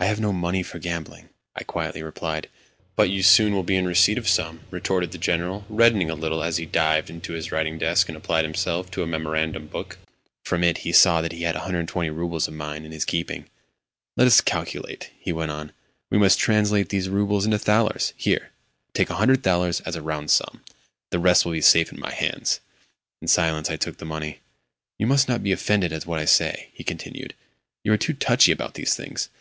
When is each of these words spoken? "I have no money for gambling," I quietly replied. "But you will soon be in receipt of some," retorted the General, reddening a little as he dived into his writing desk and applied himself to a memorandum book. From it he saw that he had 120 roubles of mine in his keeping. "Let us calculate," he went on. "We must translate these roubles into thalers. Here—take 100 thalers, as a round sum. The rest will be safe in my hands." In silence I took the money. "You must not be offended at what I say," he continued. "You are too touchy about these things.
"I 0.00 0.06
have 0.06 0.18
no 0.18 0.32
money 0.32 0.64
for 0.64 0.80
gambling," 0.80 1.28
I 1.54 1.62
quietly 1.62 2.02
replied. 2.02 2.48
"But 2.96 3.10
you 3.10 3.18
will 3.18 3.22
soon 3.22 3.62
be 3.62 3.76
in 3.76 3.86
receipt 3.86 4.18
of 4.18 4.26
some," 4.26 4.62
retorted 4.72 5.12
the 5.12 5.18
General, 5.18 5.64
reddening 5.68 6.10
a 6.10 6.16
little 6.16 6.42
as 6.42 6.56
he 6.56 6.66
dived 6.66 7.08
into 7.08 7.34
his 7.34 7.52
writing 7.52 7.78
desk 7.78 8.08
and 8.08 8.16
applied 8.18 8.44
himself 8.44 8.90
to 8.90 9.04
a 9.04 9.06
memorandum 9.06 9.68
book. 9.68 9.98
From 10.42 10.64
it 10.64 10.78
he 10.78 10.90
saw 10.90 11.20
that 11.22 11.30
he 11.30 11.44
had 11.44 11.54
120 11.54 12.10
roubles 12.10 12.48
of 12.48 12.54
mine 12.54 12.84
in 12.84 12.90
his 12.90 13.04
keeping. 13.04 13.46
"Let 14.16 14.26
us 14.26 14.40
calculate," 14.40 15.12
he 15.16 15.32
went 15.32 15.52
on. 15.52 15.70
"We 16.10 16.18
must 16.18 16.40
translate 16.40 16.88
these 16.88 17.08
roubles 17.08 17.44
into 17.44 17.60
thalers. 17.60 18.14
Here—take 18.16 19.10
100 19.10 19.44
thalers, 19.44 19.78
as 19.82 19.94
a 19.94 20.02
round 20.02 20.32
sum. 20.32 20.62
The 21.10 21.20
rest 21.20 21.44
will 21.44 21.52
be 21.52 21.60
safe 21.60 21.92
in 21.92 22.00
my 22.00 22.10
hands." 22.10 22.58
In 23.20 23.28
silence 23.28 23.70
I 23.70 23.76
took 23.76 23.98
the 23.98 24.04
money. 24.06 24.40
"You 24.98 25.06
must 25.06 25.28
not 25.28 25.40
be 25.40 25.52
offended 25.52 25.92
at 25.92 26.04
what 26.04 26.18
I 26.18 26.24
say," 26.24 26.70
he 26.72 26.82
continued. 26.82 27.34
"You 27.84 27.92
are 27.92 27.96
too 27.96 28.14
touchy 28.14 28.50
about 28.50 28.74
these 28.74 28.96
things. 28.96 29.28